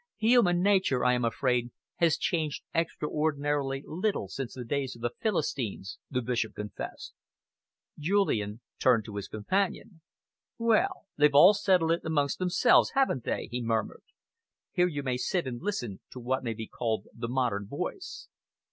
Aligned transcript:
"Human 0.17 0.63
nature, 0.63 1.05
I 1.05 1.13
am 1.13 1.23
afraid, 1.23 1.69
has 1.97 2.17
changed 2.17 2.63
extraordinarily 2.73 3.83
little 3.85 4.27
since 4.29 4.55
the 4.55 4.65
days 4.65 4.95
of 4.95 5.03
the 5.03 5.11
Philistines," 5.21 5.99
the 6.09 6.23
Bishop 6.23 6.55
confessed. 6.55 7.13
Julian 7.99 8.61
turned 8.79 9.05
to 9.05 9.17
his 9.17 9.27
companion. 9.27 10.01
"Well, 10.57 11.05
they've 11.17 11.35
all 11.35 11.53
settled 11.53 11.91
it 11.91 12.01
amongst 12.03 12.39
themselves, 12.39 12.93
haven't 12.95 13.25
they?" 13.25 13.47
he 13.51 13.61
murmured. 13.61 14.01
"Here 14.71 14.87
you 14.87 15.03
may 15.03 15.17
sit 15.17 15.45
and 15.45 15.61
listen 15.61 15.99
to 16.13 16.19
what 16.19 16.43
may 16.43 16.55
be 16.55 16.65
called 16.65 17.05
the 17.13 17.27
modern 17.29 17.67
voice." 17.67 18.27